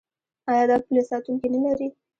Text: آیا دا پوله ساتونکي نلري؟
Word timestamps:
آیا 0.49 0.63
دا 0.69 0.77
پوله 0.85 1.01
ساتونکي 1.09 1.47
نلري؟ 1.53 1.87